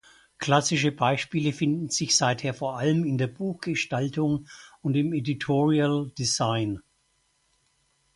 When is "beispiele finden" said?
0.91-1.89